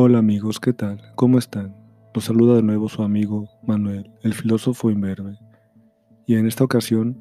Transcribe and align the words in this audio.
Hola 0.00 0.20
amigos, 0.20 0.60
¿qué 0.60 0.72
tal? 0.72 1.02
¿Cómo 1.16 1.40
están? 1.40 1.74
Los 2.14 2.26
saluda 2.26 2.54
de 2.54 2.62
nuevo 2.62 2.88
su 2.88 3.02
amigo 3.02 3.48
Manuel, 3.66 4.08
el 4.22 4.32
filósofo 4.32 4.92
imberbe. 4.92 5.36
Y 6.24 6.36
en 6.36 6.46
esta 6.46 6.62
ocasión 6.62 7.20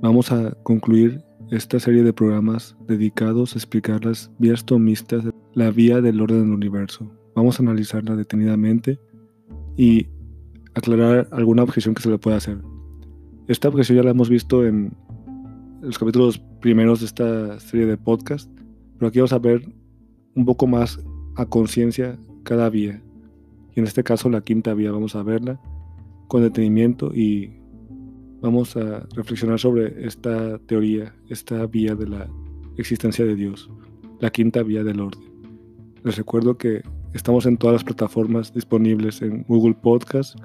vamos 0.00 0.32
a 0.32 0.50
concluir 0.64 1.22
esta 1.52 1.78
serie 1.78 2.02
de 2.02 2.12
programas 2.12 2.76
dedicados 2.88 3.54
a 3.54 3.58
explicar 3.58 4.04
las 4.04 4.28
vías 4.40 4.64
tomistas, 4.64 5.22
la 5.54 5.70
vía 5.70 6.00
del 6.00 6.20
orden 6.20 6.46
del 6.46 6.52
universo. 6.52 7.08
Vamos 7.36 7.60
a 7.60 7.62
analizarla 7.62 8.16
detenidamente 8.16 8.98
y 9.76 10.08
aclarar 10.74 11.28
alguna 11.30 11.62
objeción 11.62 11.94
que 11.94 12.02
se 12.02 12.10
le 12.10 12.18
pueda 12.18 12.38
hacer. 12.38 12.58
Esta 13.46 13.68
objeción 13.68 13.98
ya 13.98 14.02
la 14.02 14.10
hemos 14.10 14.28
visto 14.28 14.66
en 14.66 14.96
los 15.80 15.96
capítulos 15.96 16.42
primeros 16.60 16.98
de 16.98 17.06
esta 17.06 17.60
serie 17.60 17.86
de 17.86 17.96
podcast, 17.96 18.50
pero 18.96 19.06
aquí 19.06 19.20
vamos 19.20 19.32
a 19.32 19.38
ver 19.38 19.62
un 20.34 20.44
poco 20.44 20.66
más 20.66 20.98
a 21.38 21.46
conciencia 21.46 22.18
cada 22.42 22.68
vía. 22.68 23.00
Y 23.74 23.80
en 23.80 23.86
este 23.86 24.02
caso 24.02 24.28
la 24.28 24.40
quinta 24.40 24.74
vía 24.74 24.90
vamos 24.90 25.14
a 25.14 25.22
verla 25.22 25.60
con 26.26 26.42
detenimiento 26.42 27.14
y 27.14 27.52
vamos 28.40 28.76
a 28.76 29.06
reflexionar 29.14 29.58
sobre 29.60 30.04
esta 30.04 30.58
teoría, 30.66 31.14
esta 31.28 31.64
vía 31.66 31.94
de 31.94 32.08
la 32.08 32.28
existencia 32.76 33.24
de 33.24 33.36
Dios, 33.36 33.70
la 34.20 34.30
quinta 34.30 34.64
vía 34.64 34.82
del 34.82 35.00
orden. 35.00 35.22
Les 36.02 36.16
recuerdo 36.16 36.58
que 36.58 36.82
estamos 37.14 37.46
en 37.46 37.56
todas 37.56 37.74
las 37.74 37.84
plataformas 37.84 38.52
disponibles 38.52 39.22
en 39.22 39.44
Google 39.44 39.74
Podcast, 39.80 40.36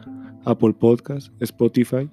Apple 0.45 0.73
Podcast, 0.73 1.34
Spotify, 1.41 2.07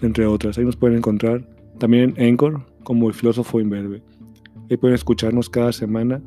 entre 0.00 0.26
otras. 0.26 0.58
Ahí 0.58 0.64
nos 0.64 0.76
pueden 0.76 0.98
encontrar 0.98 1.44
también 1.78 2.14
en 2.16 2.30
Anchor 2.30 2.64
como 2.84 3.08
el 3.08 3.14
filósofo 3.14 3.60
imberbe. 3.60 4.00
Ahí 4.70 4.76
pueden 4.76 4.94
escucharnos 4.94 5.50
cada 5.50 5.72
semana 5.72 6.22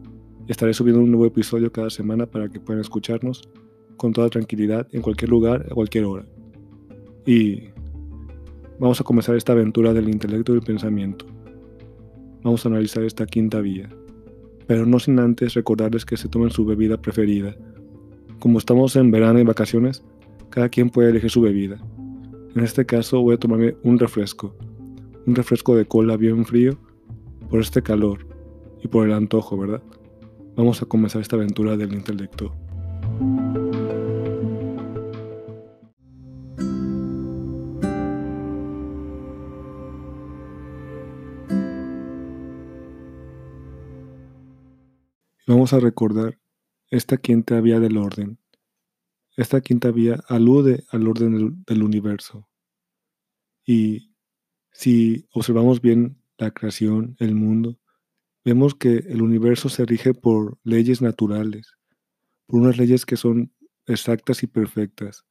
Estaré 0.48 0.76
subiendo 0.76 1.02
un 1.02 1.10
nuevo 1.10 1.26
episodio 1.26 1.72
cada 1.72 1.90
semana 1.90 2.28
para 2.28 2.50
que 2.50 2.60
puedan 2.60 2.80
escucharnos 2.80 3.50
con 3.98 4.14
toda 4.14 4.30
tranquilidad 4.30 4.88
en 4.92 5.02
cualquier 5.02 5.32
lugar, 5.32 5.66
a 5.72 5.74
cualquier 5.74 6.06
hora. 6.06 6.26
Y 7.26 7.70
vamos 8.80 9.02
a 9.02 9.04
comenzar 9.04 9.36
esta 9.36 9.54
aventura 9.54 9.92
del 9.92 10.08
intelecto 10.08 10.54
y 10.54 10.58
el 10.58 10.62
pensamiento. 10.62 11.26
Vamos 12.44 12.64
a 12.64 12.70
analizar 12.70 13.04
esta 13.04 13.26
quinta 13.26 13.60
vía, 13.60 13.90
pero 14.68 14.86
no 14.86 15.00
sin 15.00 15.18
antes 15.18 15.56
recordarles 15.56 16.06
que 16.06 16.16
se 16.16 16.30
tomen 16.30 16.52
su 16.52 16.64
bebida 16.64 17.02
preferida. 17.02 17.56
Como 18.40 18.60
estamos 18.60 18.96
en 18.98 19.10
verano 19.10 19.40
y 19.40 19.44
vacaciones, 19.44 20.04
cada 20.52 20.70
quien 20.70 20.92
puede 20.92 21.10
elegir 21.10 21.32
su 21.32 21.42
bebida. 21.42 21.84
En 22.56 22.64
este 22.64 22.86
caso 22.86 23.20
voy 23.20 23.34
a 23.34 23.40
tomarme 23.40 23.76
un 23.82 23.98
refresco, 23.98 24.56
un 25.26 25.34
refresco 25.34 25.76
de 25.76 25.86
cola 25.86 26.18
bien 26.18 26.46
frío 26.46 26.78
por 27.50 27.62
este 27.62 27.82
calor 27.82 28.28
y 28.84 28.88
por 28.88 29.08
el 29.08 29.14
antojo, 29.14 29.58
¿verdad? 29.58 29.82
Vamos 30.56 30.82
a 30.82 30.86
comenzar 30.86 31.22
esta 31.22 31.36
aventura 31.36 31.76
del 31.76 31.94
intelecto. 31.94 32.56
Vamos 45.46 45.74
a 45.74 45.80
recordar 45.80 46.40
esta 46.90 47.18
quinta 47.18 47.60
vía 47.60 47.80
del 47.80 47.98
orden. 47.98 48.40
Esta 49.36 49.60
quinta 49.60 49.92
vía 49.92 50.24
alude 50.30 50.86
al 50.90 51.08
orden 51.08 51.64
del, 51.68 51.84
universo. 51.84 52.48
Y 53.66 54.14
si 54.72 55.28
observamos 55.34 55.82
bien 55.82 56.22
la 56.38 56.52
creación, 56.52 57.18
el 57.20 57.36
mundo, 57.36 57.78
vemos 58.46 58.76
que 58.76 58.98
el 58.98 59.24
universo 59.24 59.70
se 59.70 59.86
rige 59.86 60.14
por 60.14 60.60
leyes 60.64 61.02
naturales, 61.02 61.76
por 62.46 62.62
unas 62.62 62.78
leyes 62.78 63.06
que 63.06 63.18
son 63.18 63.52
exactas 63.88 64.44
y 64.44 64.48
perfectas, 64.48 65.26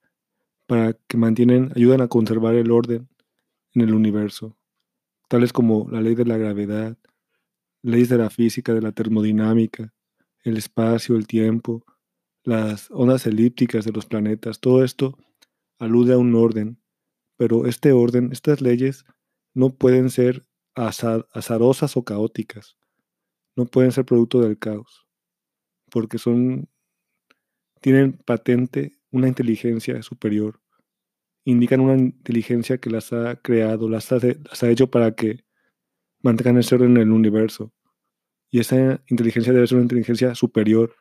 para 0.67 0.95
que 1.07 1.17
mantienen, 1.17 1.71
ayudan 1.77 2.01
a 2.01 2.09
conservar 2.09 2.57
el 2.57 2.73
orden 2.73 3.09
en 3.73 3.83
el 3.83 3.95
universo, 3.95 4.59
tales 5.29 5.53
como 5.53 5.89
la 5.91 6.01
ley 6.01 6.17
de 6.17 6.25
la 6.25 6.37
gravedad, 6.37 6.99
leyes 7.83 8.09
de 8.09 8.19
la 8.19 8.31
física, 8.31 8.75
de 8.75 8.83
la 8.83 8.91
termodinámica, 8.91 9.95
el 10.43 10.57
espacio, 10.57 11.15
el 11.15 11.29
tiempo, 11.29 11.85
las 12.43 12.91
ondas 12.91 13.27
elípticas 13.27 13.85
de 13.85 13.93
los 13.93 14.07
planetas, 14.07 14.59
todo 14.59 14.83
esto 14.83 15.17
alude 15.79 16.15
a 16.15 16.19
un 16.19 16.35
orden, 16.35 16.81
pero 17.37 17.67
este 17.67 17.93
orden, 17.93 18.31
estas 18.33 18.61
leyes, 18.61 19.05
no 19.55 19.71
pueden 19.71 20.11
ser 20.11 20.47
azarosas 20.75 21.97
o 21.97 22.05
caóticas 22.05 22.77
no 23.57 23.67
pueden 23.67 23.93
ser 23.93 24.05
producto 24.05 24.41
del 24.41 24.59
caos, 24.59 25.07
porque 25.91 26.19
son, 26.19 26.69
tienen 27.81 28.13
patente 28.13 28.93
una 29.11 29.29
inteligencia 29.29 30.03
superior, 30.03 30.61
indican 31.45 31.81
una 31.81 31.97
inteligencia 31.97 32.79
que 32.79 32.91
las 32.91 33.13
ha 33.13 33.37
creado, 33.37 33.89
las 33.89 34.11
ha, 34.13 34.19
las 34.19 34.63
ha 34.63 34.71
hecho 34.71 34.91
para 34.91 35.15
que 35.15 35.45
mantengan 36.23 36.59
ese 36.59 36.75
orden 36.75 36.97
en 36.97 37.03
el 37.03 37.13
universo. 37.13 37.73
Y 38.51 38.61
esa 38.61 39.03
inteligencia 39.09 39.53
debe 39.53 39.67
ser 39.67 39.77
una 39.77 39.85
inteligencia 39.85 40.35
superior, 40.35 40.95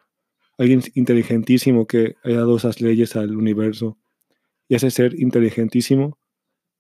alguien 0.58 0.82
inteligentísimo 0.96 1.88
que 1.88 2.16
haya 2.24 2.38
dado 2.38 2.58
esas 2.58 2.82
leyes 2.82 3.16
al 3.16 3.36
universo. 3.36 3.98
Y 4.68 4.76
ese 4.76 4.92
ser 4.92 5.20
inteligentísimo 5.20 6.20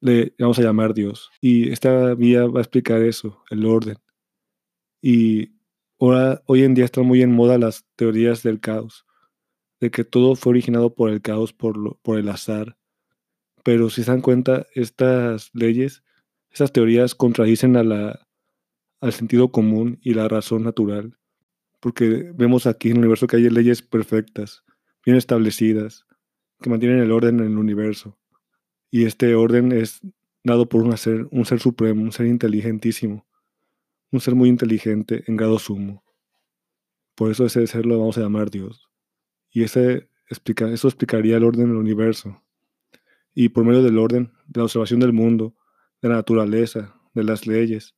le 0.02 0.34
vamos 0.38 0.60
a 0.60 0.64
llamar 0.64 0.94
Dios. 0.94 1.30
Y 1.42 1.72
esta 1.72 2.14
vía 2.16 2.46
va 2.48 2.60
a 2.60 2.64
explicar 2.64 3.02
eso, 3.02 3.44
el 3.50 3.66
orden. 3.66 3.98
Y 5.02 5.54
hoy 6.46 6.64
en 6.64 6.74
día 6.74 6.86
están 6.86 7.06
muy 7.06 7.22
en 7.22 7.31
moda 7.31 7.58
las 7.58 7.86
teorías 7.96 8.44
del 8.44 8.59
caos, 8.59 9.06
de 9.80 9.90
que 9.90 10.03
todo 10.03 10.36
fue 10.36 10.52
originado 10.52 10.94
por 10.94 11.09
el 11.09 11.22
caos, 11.22 11.53
por, 11.53 11.97
por 12.02 12.19
el 12.19 12.30
azar. 12.30 12.78
Pero 13.64 13.90
si 13.90 14.03
se 14.03 14.12
dan 14.12 14.22
cuenta, 14.22 14.68
estas 14.75 15.50
leyes, 15.53 16.03
esas 16.52 16.74
teorías 16.74 17.16
contradicen 17.16 17.78
al 17.78 19.13
sentido 19.13 19.52
común 19.52 20.00
y 20.02 20.13
la 20.13 20.28
razón 20.28 20.63
natural. 20.63 21.18
Porque 21.80 22.31
vemos 22.36 22.66
aquí 22.66 22.90
en 22.90 22.97
el 22.97 23.00
universo 23.00 23.28
que 23.28 23.38
hay 23.38 23.50
leyes 23.50 23.81
perfectas, 23.81 24.63
bien 25.06 25.18
establecidas, 25.18 26.06
que 26.62 26.69
mantienen 26.69 27.00
el 27.00 27.12
orden 27.12 27.40
en 27.40 27.46
el 27.46 27.58
universo. 27.58 28.18
Y 28.92 29.06
este 29.06 29.36
orden 29.36 29.72
es 29.72 30.02
dado 30.44 30.68
por 30.68 30.84
un 30.84 30.97
ser, 30.97 31.28
un 31.31 31.46
ser 31.46 31.59
supremo, 31.59 32.03
un 32.03 32.12
ser 32.12 32.25
inteligentísimo 32.25 33.25
un 34.13 34.22
ser 34.22 34.35
muy 34.35 34.47
inteligente 34.47 35.24
en 35.28 35.35
grado 35.35 35.57
sumo. 35.57 36.03
Por 37.16 37.31
eso 37.31 37.46
ese 37.46 37.66
ser 37.66 37.85
lo 37.85 37.97
vamos 37.97 38.18
a 38.18 38.22
llamar 38.22 38.51
Dios. 38.51 38.88
Y 39.50 39.63
ese 39.63 40.07
explica, 40.29 40.72
eso 40.72 40.88
explicaría 40.88 41.38
el 41.38 41.44
orden 41.44 41.68
del 41.68 41.78
universo. 41.78 42.41
Y 43.34 43.50
por 43.50 43.66
medio 43.66 43.81
del 43.81 43.97
orden, 43.97 44.31
de 44.47 44.59
la 44.59 44.66
observación 44.66 45.00
del 45.00 45.13
mundo, 45.13 45.56
de 46.00 46.09
la 46.09 46.16
naturaleza, 46.16 46.96
de 47.16 47.24
las 47.24 47.47
leyes, 47.47 47.96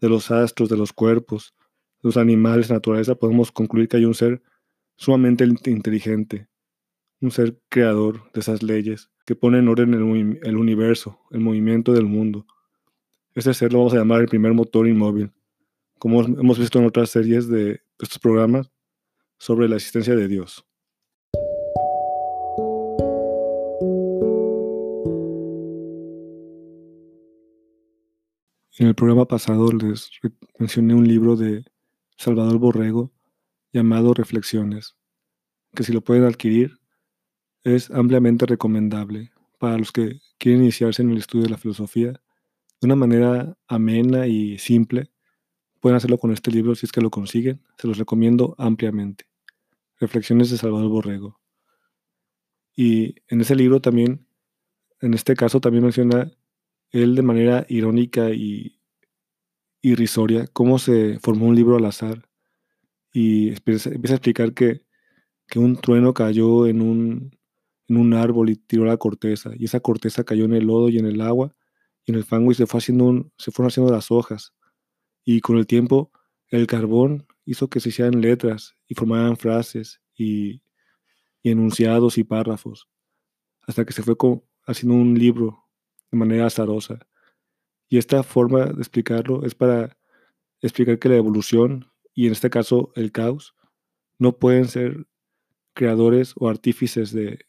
de 0.00 0.08
los 0.08 0.30
astros, 0.30 0.70
de 0.70 0.78
los 0.78 0.94
cuerpos, 0.94 1.54
de 2.02 2.08
los 2.08 2.16
animales, 2.16 2.68
de 2.68 2.72
la 2.72 2.76
naturaleza, 2.76 3.14
podemos 3.14 3.52
concluir 3.52 3.86
que 3.86 3.98
hay 3.98 4.06
un 4.06 4.14
ser 4.14 4.42
sumamente 4.96 5.44
inteligente, 5.44 6.48
un 7.20 7.30
ser 7.30 7.60
creador 7.68 8.32
de 8.32 8.40
esas 8.40 8.62
leyes, 8.62 9.10
que 9.26 9.36
pone 9.36 9.58
en 9.58 9.68
orden 9.68 9.92
el, 9.92 10.40
el 10.42 10.56
universo, 10.56 11.20
el 11.30 11.40
movimiento 11.40 11.92
del 11.92 12.06
mundo. 12.06 12.46
Ese 13.34 13.52
ser 13.52 13.74
lo 13.74 13.80
vamos 13.80 13.92
a 13.92 13.98
llamar 13.98 14.22
el 14.22 14.28
primer 14.28 14.54
motor 14.54 14.88
inmóvil, 14.88 15.32
como 16.00 16.22
hemos 16.22 16.58
visto 16.58 16.78
en 16.78 16.86
otras 16.86 17.10
series 17.10 17.46
de 17.46 17.82
estos 17.98 18.18
programas, 18.18 18.70
sobre 19.38 19.68
la 19.68 19.76
existencia 19.76 20.16
de 20.16 20.28
Dios. 20.28 20.66
En 28.78 28.86
el 28.86 28.94
programa 28.94 29.26
pasado 29.26 29.70
les 29.72 30.10
mencioné 30.58 30.94
un 30.94 31.06
libro 31.06 31.36
de 31.36 31.66
Salvador 32.16 32.58
Borrego 32.58 33.12
llamado 33.70 34.14
Reflexiones, 34.14 34.96
que 35.74 35.84
si 35.84 35.92
lo 35.92 36.00
pueden 36.00 36.24
adquirir 36.24 36.78
es 37.62 37.90
ampliamente 37.90 38.46
recomendable 38.46 39.32
para 39.58 39.76
los 39.76 39.92
que 39.92 40.20
quieren 40.38 40.62
iniciarse 40.62 41.02
en 41.02 41.10
el 41.10 41.18
estudio 41.18 41.44
de 41.44 41.50
la 41.50 41.58
filosofía 41.58 42.12
de 42.12 42.86
una 42.86 42.96
manera 42.96 43.58
amena 43.68 44.26
y 44.26 44.56
simple 44.56 45.09
Pueden 45.80 45.96
hacerlo 45.96 46.18
con 46.18 46.30
este 46.30 46.50
libro 46.50 46.74
si 46.74 46.86
es 46.86 46.92
que 46.92 47.00
lo 47.00 47.10
consiguen. 47.10 47.62
Se 47.78 47.88
los 47.88 47.96
recomiendo 47.96 48.54
ampliamente. 48.58 49.24
Reflexiones 49.98 50.50
de 50.50 50.58
Salvador 50.58 50.90
Borrego. 50.90 51.40
Y 52.76 53.16
en 53.28 53.40
ese 53.40 53.56
libro 53.56 53.80
también, 53.80 54.26
en 55.00 55.14
este 55.14 55.34
caso 55.34 55.60
también 55.60 55.84
menciona 55.84 56.30
él 56.90 57.14
de 57.14 57.22
manera 57.22 57.66
irónica 57.68 58.30
y 58.30 58.78
irrisoria 59.82 60.46
cómo 60.52 60.78
se 60.78 61.18
formó 61.20 61.46
un 61.46 61.56
libro 61.56 61.76
al 61.76 61.86
azar. 61.86 62.28
Y 63.12 63.48
empieza, 63.48 63.90
a 63.90 63.94
explicar 63.94 64.52
que, 64.52 64.82
que, 65.48 65.58
un 65.58 65.76
trueno 65.76 66.12
cayó 66.14 66.66
en 66.66 66.82
un, 66.82 67.38
en 67.88 67.96
un 67.96 68.14
árbol 68.14 68.50
y 68.50 68.56
tiró 68.56 68.84
la 68.84 68.98
corteza. 68.98 69.50
Y 69.56 69.64
esa 69.64 69.80
corteza 69.80 70.24
cayó 70.24 70.44
en 70.44 70.54
el 70.54 70.66
lodo 70.66 70.90
y 70.90 70.98
en 70.98 71.06
el 71.06 71.22
agua 71.22 71.54
y 72.04 72.12
en 72.12 72.18
el 72.18 72.24
fango 72.24 72.52
y 72.52 72.54
se, 72.54 72.66
fue 72.66 72.78
haciendo 72.78 73.30
se 73.38 73.50
fueron 73.50 73.68
haciendo 73.68 73.92
las 73.92 74.10
hojas 74.10 74.54
y 75.32 75.40
con 75.40 75.58
el 75.58 75.66
tiempo 75.68 76.10
el 76.48 76.66
carbón 76.66 77.24
hizo 77.44 77.68
que 77.68 77.78
se 77.78 77.90
hicieran 77.90 78.20
letras 78.20 78.74
y 78.88 78.96
formaran 78.96 79.36
frases 79.36 80.00
y, 80.16 80.60
enunciados 81.44 82.18
y 82.18 82.24
párrafos, 82.24 82.88
hasta 83.62 83.84
que 83.84 83.92
se 83.92 84.02
fue 84.02 84.16
haciendo 84.66 84.96
un 84.96 85.16
libro 85.16 85.68
de 86.10 86.18
manera 86.18 86.46
azarosa. 86.46 86.98
Y 87.88 87.98
esta 87.98 88.24
forma 88.24 88.66
de 88.66 88.80
explicarlo 88.80 89.44
es 89.44 89.54
para 89.54 89.96
explicar 90.60 90.98
que 90.98 91.08
la 91.08 91.16
evolución, 91.16 91.86
y 92.12 92.26
en 92.26 92.32
este 92.32 92.50
caso 92.50 92.92
el 92.96 93.12
caos, 93.12 93.54
no 94.18 94.36
pueden 94.36 94.66
ser 94.66 95.06
creadores 95.74 96.34
o 96.36 96.48
artífices 96.48 97.12
de, 97.12 97.46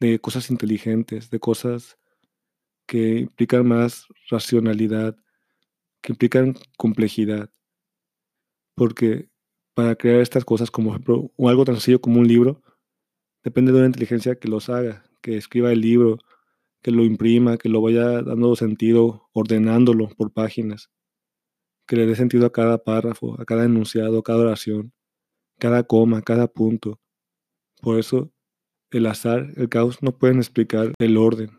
de 0.00 0.18
cosas 0.18 0.50
inteligentes, 0.50 1.28
de 1.28 1.38
cosas 1.38 1.98
que 2.86 3.18
implican 3.18 3.68
más 3.68 4.06
racionalidad, 4.30 5.14
que 6.02 6.12
implican 6.12 6.54
complejidad. 6.76 7.50
Porque 8.74 9.28
para 9.74 9.96
crear 9.96 10.20
estas 10.20 10.44
cosas, 10.44 10.70
como 10.70 10.90
ejemplo, 10.90 11.32
o 11.36 11.48
algo 11.48 11.64
tan 11.64 11.76
sencillo 11.76 12.00
como 12.00 12.20
un 12.20 12.28
libro, 12.28 12.62
depende 13.42 13.72
de 13.72 13.78
una 13.78 13.86
inteligencia 13.86 14.36
que 14.38 14.48
los 14.48 14.68
haga, 14.68 15.04
que 15.22 15.36
escriba 15.36 15.72
el 15.72 15.80
libro, 15.80 16.18
que 16.82 16.90
lo 16.90 17.04
imprima, 17.04 17.58
que 17.58 17.68
lo 17.68 17.80
vaya 17.80 18.22
dando 18.22 18.56
sentido, 18.56 19.28
ordenándolo 19.32 20.08
por 20.08 20.32
páginas, 20.32 20.90
que 21.86 21.96
le 21.96 22.06
dé 22.06 22.16
sentido 22.16 22.46
a 22.46 22.52
cada 22.52 22.82
párrafo, 22.84 23.40
a 23.40 23.44
cada 23.44 23.64
enunciado, 23.64 24.18
a 24.18 24.22
cada 24.22 24.40
oración, 24.40 24.92
cada 25.58 25.84
coma, 25.84 26.22
cada 26.22 26.48
punto. 26.48 27.00
Por 27.80 27.98
eso 27.98 28.32
el 28.90 29.06
azar, 29.06 29.52
el 29.56 29.68
caos 29.68 30.02
no 30.02 30.16
pueden 30.18 30.38
explicar 30.38 30.92
el 30.98 31.16
orden, 31.16 31.50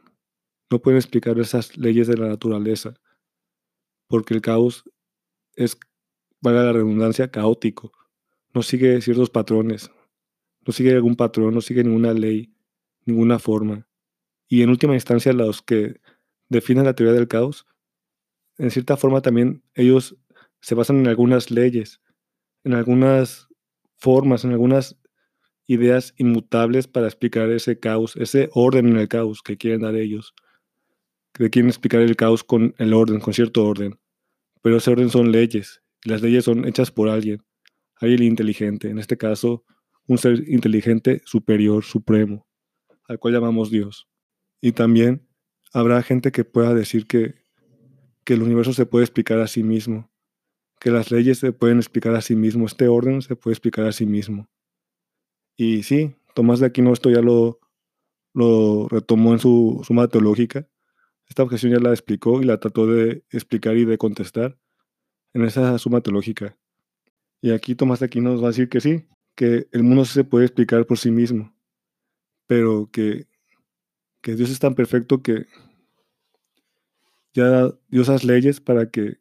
no 0.70 0.82
pueden 0.82 0.98
explicar 0.98 1.40
esas 1.40 1.78
leyes 1.78 2.08
de 2.08 2.18
la 2.18 2.28
naturaleza, 2.28 2.94
porque 4.14 4.36
el 4.36 4.42
caos 4.42 4.88
es, 5.56 5.76
valga 6.40 6.66
la 6.66 6.74
redundancia, 6.74 7.32
caótico, 7.32 7.92
no 8.54 8.62
sigue 8.62 9.02
ciertos 9.02 9.32
patrones, 9.32 9.90
no 10.68 10.72
sigue 10.72 10.92
algún 10.92 11.16
patrón, 11.16 11.56
no 11.56 11.62
sigue 11.62 11.84
ninguna 11.84 12.14
ley, 12.14 12.54
ninguna 13.06 13.40
forma. 13.40 13.88
Y 14.48 14.62
en 14.62 14.70
última 14.70 14.94
instancia, 14.94 15.34
los 15.34 15.64
que 15.64 16.00
definen 16.48 16.86
la 16.86 16.94
teoría 16.94 17.16
del 17.16 17.28
caos, 17.28 17.66
en 18.60 18.70
cierta 18.70 18.98
forma 18.98 19.24
también 19.24 19.64
ellos 19.74 20.16
se 20.62 20.76
basan 20.76 20.98
en 20.98 21.08
algunas 21.08 21.50
leyes, 21.50 22.00
en 22.64 22.76
algunas 22.76 23.48
formas, 23.98 24.46
en 24.46 24.52
algunas 24.52 24.96
ideas 25.66 26.14
inmutables 26.18 26.86
para 26.86 27.08
explicar 27.08 27.50
ese 27.50 27.80
caos, 27.80 28.16
ese 28.18 28.52
orden 28.54 28.90
en 28.90 28.98
el 28.98 29.08
caos 29.08 29.42
que 29.42 29.58
quieren 29.58 29.82
dar 29.82 29.96
ellos, 29.96 30.36
que 31.34 31.50
quieren 31.50 31.70
explicar 31.70 32.02
el 32.02 32.16
caos 32.16 32.44
con 32.44 32.76
el 32.78 32.94
orden, 32.94 33.20
con 33.20 33.34
cierto 33.34 33.66
orden. 33.66 33.98
Pero 34.64 34.78
ese 34.78 34.90
orden 34.90 35.10
son 35.10 35.32
leyes, 35.32 35.84
las 36.04 36.24
leyes 36.24 36.46
son 36.46 36.66
hechas 36.66 36.90
por 36.90 37.10
alguien, 37.10 37.44
alguien 37.98 38.24
inteligente, 38.24 38.90
en 38.90 38.98
este 38.98 39.18
caso, 39.18 39.64
un 40.08 40.18
ser 40.18 40.50
inteligente 40.50 41.22
superior, 41.26 41.84
supremo, 41.84 42.48
al 43.08 43.20
cual 43.20 43.36
llamamos 43.36 43.70
Dios. 43.70 44.10
Y 44.62 44.72
también 44.72 45.28
habrá 45.74 46.02
gente 46.02 46.32
que 46.32 46.46
pueda 46.46 46.74
decir 46.74 47.06
que, 47.06 47.36
que 48.24 48.34
el 48.34 48.42
universo 48.42 48.74
se 48.74 48.86
puede 48.88 49.06
explicar 49.06 49.40
a 49.40 49.48
sí 49.48 49.62
mismo, 49.62 50.10
que 50.80 50.92
las 50.92 51.12
leyes 51.12 51.38
se 51.40 51.52
pueden 51.52 51.78
explicar 51.78 52.16
a 52.16 52.22
sí 52.22 52.36
mismo, 52.36 52.66
este 52.66 52.88
orden 52.88 53.22
se 53.22 53.36
puede 53.36 53.54
explicar 53.54 53.86
a 53.86 53.92
sí 53.92 54.06
mismo. 54.06 54.50
Y 55.56 55.84
sí, 55.84 56.16
Tomás 56.34 56.60
de 56.60 56.66
Aquino 56.66 56.94
esto 56.94 57.10
ya 57.10 57.22
lo, 57.22 57.60
lo 58.34 58.88
retomó 58.90 59.34
en 59.34 59.40
su 59.40 59.82
suma 59.86 60.08
teológica. 60.08 60.68
Esta 61.34 61.42
objeción 61.42 61.72
ya 61.72 61.80
la 61.80 61.90
explicó 61.90 62.44
y 62.44 62.46
la 62.46 62.60
trató 62.60 62.86
de 62.86 63.24
explicar 63.32 63.76
y 63.76 63.86
de 63.86 63.98
contestar 63.98 64.56
en 65.34 65.44
esa 65.44 65.76
suma 65.80 66.00
teológica. 66.02 66.60
Y 67.42 67.50
aquí 67.50 67.74
Tomás 67.74 68.02
de 68.02 68.06
Aquino 68.06 68.30
nos 68.30 68.44
va 68.44 68.50
a 68.50 68.52
decir 68.52 68.70
que 68.70 68.80
sí, 68.80 69.08
que 69.36 69.68
el 69.72 69.82
mundo 69.82 70.06
se 70.06 70.26
puede 70.26 70.46
explicar 70.46 70.86
por 70.86 71.00
sí 71.00 71.10
mismo, 71.10 71.52
pero 72.46 72.88
que, 72.92 73.26
que 74.22 74.36
Dios 74.36 74.52
es 74.52 74.60
tan 74.60 74.76
perfecto 74.76 75.24
que 75.24 75.48
ya 77.34 77.72
dio 77.88 78.04
esas 78.04 78.24
leyes 78.24 78.62
para 78.62 78.92
que 78.92 79.18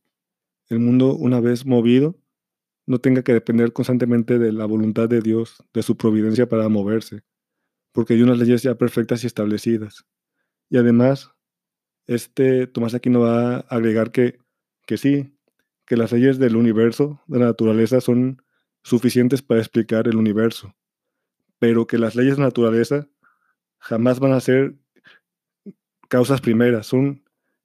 el 0.69 0.81
mundo, 0.81 1.15
una 1.15 1.41
vez 1.41 1.65
movido, 1.65 2.21
no 2.85 2.99
tenga 2.99 3.23
que 3.23 3.33
depender 3.33 3.73
constantemente 3.73 4.39
de 4.39 4.53
la 4.53 4.67
voluntad 4.67 5.09
de 5.09 5.23
Dios, 5.23 5.65
de 5.73 5.83
su 5.83 5.97
providencia 5.97 6.47
para 6.47 6.69
moverse, 6.69 7.23
porque 7.91 8.13
hay 8.13 8.21
unas 8.21 8.39
leyes 8.39 8.63
ya 8.63 8.75
perfectas 8.75 9.25
y 9.25 9.29
establecidas. 9.29 10.05
Y 10.69 10.77
además, 10.77 11.32
este 12.15 12.67
Tomás 12.67 12.95
Aquino 12.95 13.21
va 13.21 13.57
a 13.57 13.59
agregar 13.69 14.11
que, 14.13 14.39
que 14.87 14.97
sí, 14.97 15.37
que 15.87 15.97
las 15.97 16.13
leyes 16.13 16.39
del 16.39 16.57
universo, 16.57 17.21
de 17.27 17.39
la 17.39 17.47
naturaleza, 17.47 18.01
son 18.01 18.43
suficientes 18.83 19.43
para 19.43 19.61
explicar 19.61 20.09
el 20.09 20.17
universo, 20.17 20.75
pero 21.59 21.87
que 21.87 21.99
las 21.99 22.15
leyes 22.15 22.37
de 22.37 22.43
naturaleza 22.43 23.09
jamás 23.79 24.21
van 24.21 24.33
a 24.33 24.41
ser 24.41 24.77
causas 26.09 26.41
primeras, 26.41 26.87
son 26.87 27.25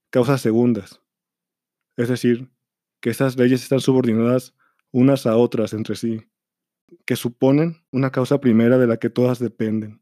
causas 0.09 0.41
segundas. 0.41 1.01
Es 1.95 2.09
decir, 2.09 2.49
que 2.99 3.09
esas 3.09 3.37
leyes 3.37 3.63
están 3.63 3.79
subordinadas 3.79 4.55
unas 4.91 5.25
a 5.25 5.35
otras 5.35 5.73
entre 5.73 5.95
sí, 5.95 6.25
que 7.05 7.15
suponen 7.15 7.83
una 7.91 8.11
causa 8.11 8.39
primera 8.39 8.77
de 8.77 8.87
la 8.87 8.97
que 8.97 9.09
todas 9.09 9.39
dependen. 9.39 10.01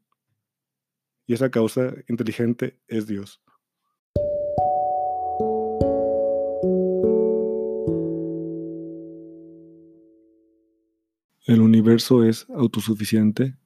Y 1.26 1.34
esa 1.34 1.50
causa 1.50 1.94
inteligente 2.08 2.78
es 2.86 3.06
Dios. 3.06 3.42
¿El 11.46 11.60
universo 11.60 12.24
es 12.24 12.44
autosuficiente? 12.50 13.56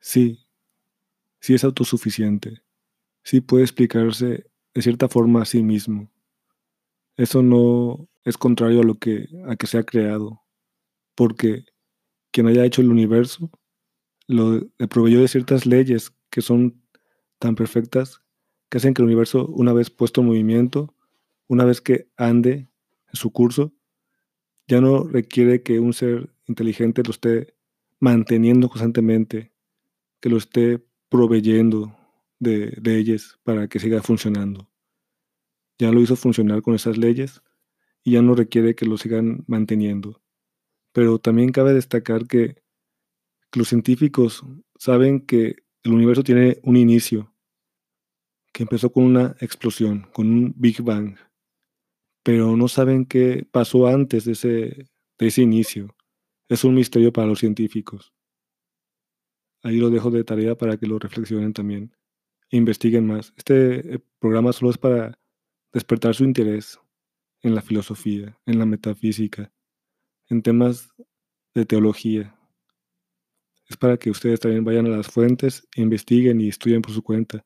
Sí, 0.00 0.46
sí 1.38 1.52
es 1.52 1.62
autosuficiente. 1.62 2.62
Sí 3.22 3.42
puede 3.42 3.64
explicarse 3.64 4.46
de 4.74 4.82
cierta 4.82 5.08
forma 5.08 5.42
a 5.42 5.44
sí 5.44 5.62
mismo. 5.62 6.10
Eso 7.16 7.42
no 7.42 8.08
es 8.24 8.38
contrario 8.38 8.80
a 8.80 8.84
lo 8.84 8.98
que 8.98 9.28
a 9.46 9.56
que 9.56 9.66
se 9.66 9.78
ha 9.78 9.84
creado, 9.84 10.40
porque 11.14 11.66
quien 12.32 12.48
haya 12.48 12.64
hecho 12.64 12.82
el 12.82 12.90
universo 12.90 13.50
lo 14.28 14.60
le 14.78 14.88
proveyó 14.88 15.20
de 15.20 15.28
ciertas 15.28 15.66
leyes 15.66 16.12
que 16.30 16.42
son 16.42 16.82
tan 17.40 17.56
perfectas 17.56 18.20
que 18.70 18.78
hacen 18.78 18.94
que 18.94 19.02
el 19.02 19.06
universo, 19.06 19.46
una 19.48 19.72
vez 19.72 19.90
puesto 19.90 20.22
en 20.22 20.28
movimiento, 20.28 20.94
una 21.48 21.64
vez 21.64 21.80
que 21.80 22.08
ande 22.16 22.52
en 23.08 23.14
su 23.14 23.32
curso, 23.32 23.74
ya 24.68 24.80
no 24.80 25.04
requiere 25.04 25.62
que 25.62 25.80
un 25.80 25.94
ser 25.94 26.33
inteligente 26.46 27.02
lo 27.04 27.10
esté 27.10 27.54
manteniendo 28.00 28.68
constantemente, 28.68 29.52
que 30.20 30.28
lo 30.28 30.36
esté 30.36 30.84
proveyendo 31.08 31.96
de, 32.38 32.76
de 32.80 32.98
ellas 32.98 33.38
para 33.44 33.68
que 33.68 33.78
siga 33.78 34.02
funcionando. 34.02 34.68
Ya 35.78 35.90
lo 35.90 36.00
hizo 36.00 36.16
funcionar 36.16 36.62
con 36.62 36.74
esas 36.74 36.98
leyes 36.98 37.42
y 38.02 38.12
ya 38.12 38.22
no 38.22 38.34
requiere 38.34 38.74
que 38.74 38.86
lo 38.86 38.98
sigan 38.98 39.44
manteniendo. 39.46 40.22
Pero 40.92 41.18
también 41.18 41.50
cabe 41.50 41.72
destacar 41.72 42.26
que, 42.26 42.62
los 43.56 43.68
científicos 43.68 44.44
saben 44.78 45.20
que 45.20 45.56
el 45.82 45.92
universo 45.92 46.22
tiene 46.22 46.58
un 46.62 46.76
inicio, 46.76 47.32
que 48.52 48.64
empezó 48.64 48.90
con 48.90 49.04
una 49.04 49.36
explosión, 49.40 50.08
con 50.12 50.28
un 50.28 50.54
Big 50.56 50.82
Bang, 50.82 51.16
pero 52.22 52.56
no 52.56 52.68
saben 52.68 53.04
qué 53.04 53.46
pasó 53.50 53.86
antes 53.86 54.24
de 54.24 54.32
ese, 54.32 54.48
de 55.18 55.26
ese 55.26 55.42
inicio. 55.42 55.94
Es 56.48 56.64
un 56.64 56.74
misterio 56.74 57.12
para 57.12 57.26
los 57.26 57.38
científicos. 57.38 58.12
Ahí 59.62 59.78
lo 59.78 59.90
dejo 59.90 60.10
de 60.10 60.24
tarea 60.24 60.56
para 60.56 60.76
que 60.76 60.86
lo 60.86 60.98
reflexionen 60.98 61.52
también 61.52 61.94
investiguen 62.56 63.06
más. 63.06 63.32
Este 63.36 63.94
eh, 63.94 64.00
programa 64.18 64.52
solo 64.52 64.70
es 64.70 64.78
para 64.78 65.18
despertar 65.72 66.14
su 66.14 66.24
interés 66.24 66.78
en 67.42 67.54
la 67.54 67.62
filosofía, 67.62 68.38
en 68.46 68.58
la 68.58 68.66
metafísica, 68.66 69.52
en 70.28 70.42
temas 70.42 70.94
de 71.54 71.66
teología. 71.66 72.38
Es 73.68 73.76
para 73.76 73.96
que 73.96 74.10
ustedes 74.10 74.40
también 74.40 74.64
vayan 74.64 74.86
a 74.86 74.90
las 74.90 75.08
fuentes, 75.08 75.66
investiguen 75.74 76.40
y 76.40 76.48
estudien 76.48 76.82
por 76.82 76.92
su 76.92 77.02
cuenta. 77.02 77.44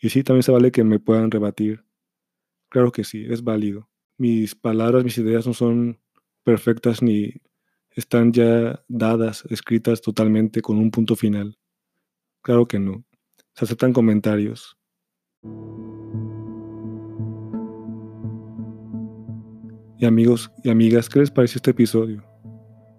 Y 0.00 0.10
sí, 0.10 0.22
también 0.22 0.42
se 0.42 0.52
vale 0.52 0.72
que 0.72 0.84
me 0.84 0.98
puedan 0.98 1.30
rebatir. 1.30 1.84
Claro 2.70 2.92
que 2.92 3.04
sí, 3.04 3.24
es 3.28 3.44
válido. 3.44 3.88
Mis 4.18 4.54
palabras, 4.54 5.04
mis 5.04 5.18
ideas 5.18 5.46
no 5.46 5.54
son 5.54 6.00
perfectas 6.44 7.02
ni 7.02 7.34
están 7.94 8.32
ya 8.32 8.82
dadas, 8.88 9.44
escritas 9.50 10.00
totalmente 10.00 10.60
con 10.60 10.78
un 10.78 10.90
punto 10.90 11.16
final. 11.16 11.56
Claro 12.42 12.66
que 12.66 12.78
no. 12.78 13.04
Se 13.54 13.64
aceptan 13.64 13.92
comentarios. 13.92 14.76
Y 19.98 20.06
amigos 20.06 20.50
y 20.62 20.70
amigas, 20.70 21.08
¿qué 21.08 21.20
les 21.20 21.30
pareció 21.30 21.58
este 21.58 21.70
episodio? 21.70 22.24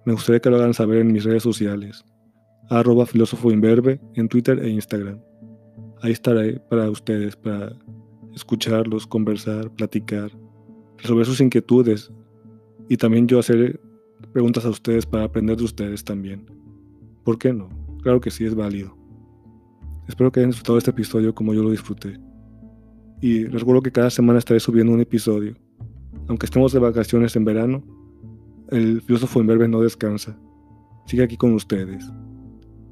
Me 0.06 0.14
gustaría 0.14 0.40
que 0.40 0.50
lo 0.50 0.58
hagan 0.58 0.74
saber 0.74 1.00
en 1.00 1.12
mis 1.12 1.24
redes 1.24 1.44
sociales, 1.44 2.04
arroba 2.70 3.06
en 3.14 4.30
Twitter 4.30 4.60
e 4.60 4.70
Instagram. 4.70 5.20
Ahí 6.02 6.12
estaré 6.12 6.60
para 6.70 6.90
ustedes, 6.90 7.36
para 7.36 7.76
escucharlos, 8.34 9.08
conversar, 9.08 9.72
platicar, 9.76 10.32
resolver 10.98 11.26
sus 11.26 11.42
inquietudes 11.42 12.12
y 12.90 12.98
también 12.98 13.28
yo 13.28 13.40
hacer 13.40 13.80
preguntas 14.36 14.66
a 14.66 14.70
ustedes 14.70 15.06
para 15.06 15.24
aprender 15.24 15.56
de 15.56 15.64
ustedes 15.64 16.04
también. 16.04 16.46
¿Por 17.24 17.38
qué 17.38 17.54
no? 17.54 17.70
Claro 18.04 18.20
que 18.20 18.30
sí, 18.30 18.44
es 18.44 18.54
válido. 18.54 18.94
Espero 20.10 20.30
que 20.30 20.42
hayan 20.42 20.50
disfrutado 20.50 20.78
este 20.78 20.92
episodio 20.92 21.34
como 21.34 21.54
yo 21.54 21.64
lo 21.64 21.72
disfruté. 21.72 22.20
Y 23.22 23.46
recuerdo 23.46 23.82
que 23.82 23.94
cada 23.94 24.10
semana 24.10 24.40
estaré 24.40 24.60
subiendo 24.60 24.92
un 24.92 25.00
episodio. 25.00 25.56
Aunque 26.28 26.48
estemos 26.48 26.74
de 26.74 26.80
vacaciones 26.80 27.34
en 27.38 27.46
verano, 27.46 27.82
el 28.72 29.02
filósofo 29.04 29.40
en 29.40 29.48
verbe 29.48 29.70
no 29.70 29.80
descansa. 29.80 30.38
Sigue 31.06 31.24
aquí 31.24 31.38
con 31.38 31.54
ustedes. 31.54 32.06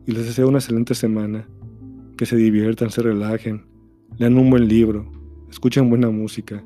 Y 0.07 0.13
les 0.13 0.25
deseo 0.25 0.47
una 0.47 0.59
excelente 0.59 0.95
semana. 0.95 1.45
Que 2.15 2.25
se 2.25 2.37
diviertan, 2.37 2.89
se 2.89 3.01
relajen, 3.01 3.65
lean 4.17 4.37
un 4.37 4.49
buen 4.49 4.69
libro, 4.69 5.11
escuchen 5.49 5.89
buena 5.89 6.09
música, 6.09 6.63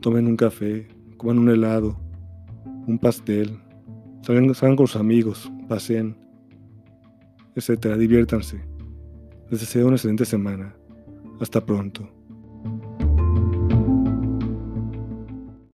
tomen 0.00 0.26
un 0.26 0.36
café, 0.36 0.88
coman 1.18 1.38
un 1.38 1.50
helado, 1.50 1.96
un 2.88 2.98
pastel, 2.98 3.60
salgan, 4.26 4.54
salgan 4.54 4.76
con 4.76 4.86
sus 4.86 5.00
amigos, 5.00 5.50
pasen, 5.68 6.16
etc. 7.54 7.96
Diviértanse. 7.96 8.60
Les 9.50 9.60
deseo 9.60 9.86
una 9.86 9.96
excelente 9.96 10.24
semana. 10.24 10.74
Hasta 11.40 11.64
pronto. 11.64 12.15